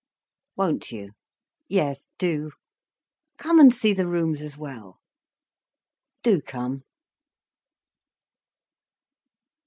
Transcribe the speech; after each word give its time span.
"Won't 0.55 0.91
you? 0.91 1.11
Yes 1.69 2.07
do. 2.17 2.53
Come 3.37 3.59
and 3.59 3.71
see 3.71 3.93
the 3.93 4.07
rooms 4.07 4.41
as 4.41 4.57
well. 4.57 4.99
Do 6.23 6.41
come." 6.41 6.85